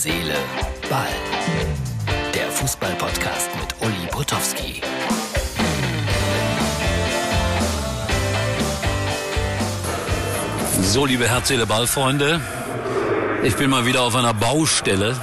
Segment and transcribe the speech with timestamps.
[0.00, 0.36] Seele,
[0.88, 1.08] Ball.
[2.32, 4.80] Der Fußball-Podcast mit Uli Potowski.
[10.82, 12.40] So, liebe Herz, Seele, Ball-Freunde.
[13.42, 15.16] Ich bin mal wieder auf einer Baustelle.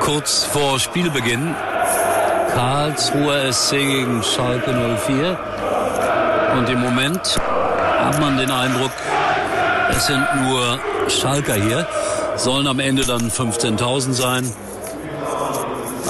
[0.00, 1.54] Kurz vor Spielbeginn.
[2.52, 4.72] Karlsruher SC gegen Schalke
[5.06, 5.38] 04.
[6.58, 8.90] Und im Moment hat man den Eindruck,
[9.90, 10.78] es sind nur
[11.08, 11.86] Schalker hier.
[12.36, 14.52] Sollen am Ende dann 15.000 sein.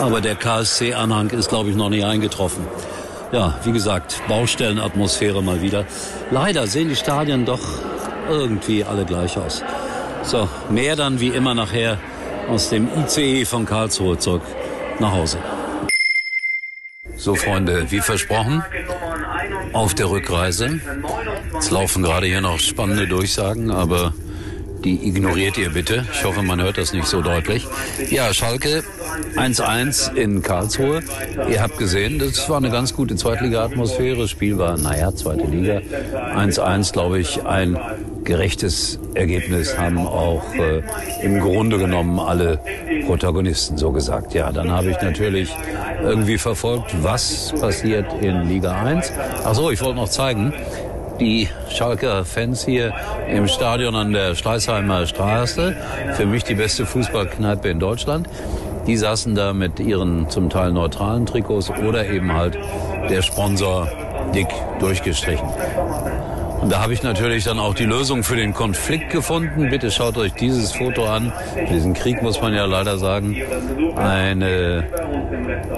[0.00, 2.66] Aber der KSC-Anhang ist, glaube ich, noch nicht eingetroffen.
[3.32, 5.86] Ja, wie gesagt, Baustellenatmosphäre mal wieder.
[6.30, 7.60] Leider sehen die Stadien doch
[8.28, 9.62] irgendwie alle gleich aus.
[10.22, 11.98] So, mehr dann wie immer nachher
[12.48, 14.42] aus dem ICE von Karlsruhe zurück
[14.98, 15.38] nach Hause.
[17.24, 18.62] So, Freunde, wie versprochen,
[19.72, 20.78] auf der Rückreise.
[21.58, 24.12] Es laufen gerade hier noch spannende Durchsagen, aber
[24.84, 26.04] die ignoriert ihr bitte.
[26.12, 27.66] Ich hoffe, man hört das nicht so deutlich.
[28.10, 28.84] Ja, Schalke
[29.36, 31.02] 1-1 in Karlsruhe.
[31.48, 34.28] Ihr habt gesehen, das war eine ganz gute Zweitliga-Atmosphäre.
[34.28, 35.80] Spiel war, naja, zweite Liga.
[36.36, 37.78] 1-1, glaube ich, ein
[38.24, 40.82] gerechtes Ergebnis haben auch äh,
[41.22, 42.58] im Grunde genommen alle
[43.06, 44.34] Protagonisten so gesagt.
[44.34, 45.54] Ja, dann habe ich natürlich
[46.02, 49.12] irgendwie verfolgt, was passiert in Liga 1.
[49.44, 50.52] Ach so, ich wollte noch zeigen,
[51.20, 52.92] die Schalker Fans hier
[53.28, 55.76] im Stadion an der Schleißheimer Straße.
[56.14, 58.28] Für mich die beste Fußballkneipe in Deutschland.
[58.86, 62.58] Die saßen da mit ihren zum Teil neutralen Trikots oder eben halt
[63.08, 63.88] der Sponsor
[64.34, 64.48] dick
[64.80, 65.48] durchgestrichen.
[66.60, 69.68] Und da habe ich natürlich dann auch die Lösung für den Konflikt gefunden.
[69.70, 71.32] Bitte schaut euch dieses Foto an.
[71.70, 73.36] Diesen Krieg muss man ja leider sagen.
[73.96, 74.84] Eine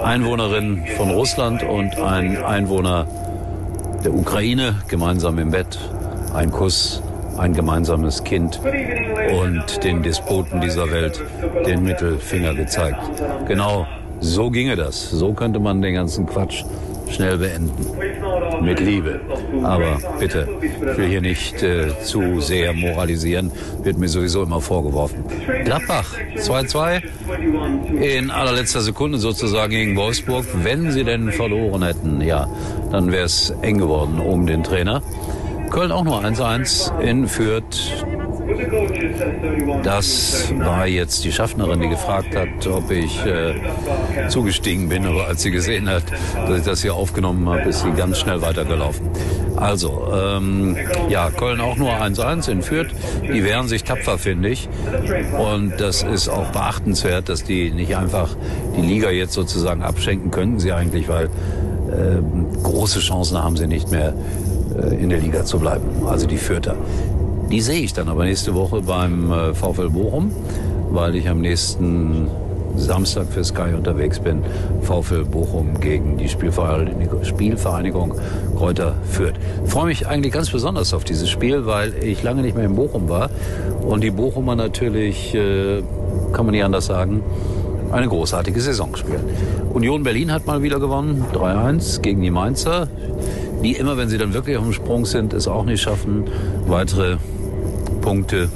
[0.03, 3.07] Einwohnerin von Russland und ein Einwohner
[4.05, 5.79] der Ukraine gemeinsam im Bett.
[6.35, 7.03] Ein Kuss,
[7.37, 8.61] ein gemeinsames Kind
[9.33, 11.21] und den Despoten dieser Welt
[11.67, 13.01] den Mittelfinger gezeigt.
[13.49, 13.87] Genau
[14.21, 15.11] so ginge das.
[15.11, 16.65] So könnte man den ganzen Quatsch
[17.11, 17.87] schnell beenden.
[18.63, 19.21] Mit Liebe.
[19.63, 23.53] Aber bitte, ich will hier nicht äh, zu sehr moralisieren,
[23.83, 25.25] wird mir sowieso immer vorgeworfen.
[25.65, 27.03] Gladbach 2-2
[28.01, 30.47] in allerletzter Sekunde sozusagen gegen Wolfsburg.
[30.63, 32.49] Wenn sie denn verloren hätten, ja,
[32.91, 35.03] dann wäre es eng geworden um den Trainer.
[35.71, 38.07] Köln auch nur 1-1 in Fürth.
[39.83, 43.55] Das war jetzt die Schaffnerin, die gefragt hat, ob ich äh,
[44.29, 46.05] zugestiegen bin, aber als sie gesehen hat,
[46.47, 49.11] dass ich das hier aufgenommen habe, ist sie ganz schnell weitergelaufen.
[49.57, 50.77] Also, ähm,
[51.09, 52.89] ja, Köln auch nur 1-1 in Fürth.
[53.23, 54.69] Die wehren sich tapfer, finde ich.
[55.39, 58.37] Und das ist auch beachtenswert, dass die nicht einfach
[58.77, 63.91] die Liga jetzt sozusagen abschenken könnten sie eigentlich, weil äh, große Chancen haben sie nicht
[63.91, 64.13] mehr
[64.77, 66.07] äh, in der Liga zu bleiben.
[66.07, 66.77] Also die Fürther.
[67.51, 70.33] Die sehe ich dann aber nächste Woche beim äh, VfL Bochum,
[70.91, 72.29] weil ich am nächsten
[72.77, 74.43] Samstag für Sky unterwegs bin.
[74.83, 78.15] VfL Bochum gegen die Spielvereinigung,
[78.57, 79.35] Kräuter Fürth.
[79.65, 82.75] Ich freue mich eigentlich ganz besonders auf dieses Spiel, weil ich lange nicht mehr in
[82.75, 83.31] Bochum war
[83.83, 85.83] und die Bochumer natürlich, äh,
[86.33, 87.23] kann man nicht anders sagen,
[87.93, 89.25] eine großartige Saison spielen.
[89.73, 92.89] Union Berlin hat mal wieder gewonnen, 3-1 gegen die Mainzer,
[93.63, 96.25] die immer, wenn sie dann wirklich auf dem Sprung sind, es auch nicht schaffen,
[96.67, 97.17] weitere
[98.07, 98.49] Punkte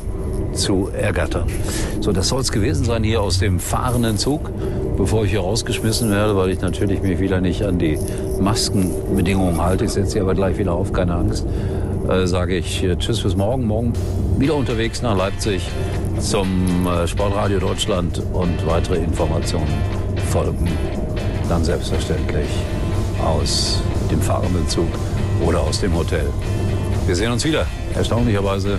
[0.52, 1.48] zu ergattern.
[2.00, 4.48] So, das soll es gewesen sein hier aus dem fahrenden Zug,
[4.96, 7.98] bevor ich hier rausgeschmissen werde, weil ich natürlich mich wieder nicht an die
[8.40, 9.86] Maskenbedingungen halte.
[9.86, 11.44] Ich setze sie aber gleich wieder auf, keine Angst.
[12.08, 13.66] Äh, sage ich äh, Tschüss bis morgen.
[13.66, 13.92] Morgen
[14.38, 15.68] wieder unterwegs nach Leipzig
[16.20, 19.66] zum äh, Sportradio Deutschland und weitere Informationen
[20.30, 20.68] folgen
[21.48, 22.46] dann selbstverständlich
[23.20, 23.82] aus
[24.12, 24.86] dem fahrenden Zug
[25.44, 26.26] oder aus dem Hotel.
[27.06, 28.78] Wir sehen uns wieder, erstaunlicherweise